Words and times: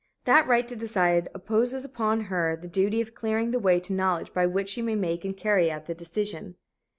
That 0.25 0.47
right 0.47 0.67
to 0.67 0.75
decide 0.75 1.29
imposes 1.35 1.85
upon 1.85 2.21
her 2.21 2.55
the 2.55 2.67
duty 2.67 3.01
of 3.01 3.13
clearing 3.13 3.51
the 3.51 3.59
way 3.59 3.79
to 3.81 3.93
knowledge 3.93 4.33
by 4.33 4.47
which 4.47 4.69
she 4.69 4.81
may 4.81 4.95
make 4.95 5.23
and 5.23 5.37
carry 5.37 5.69
out 5.69 5.85
the 5.85 5.93
decision. 5.93 6.55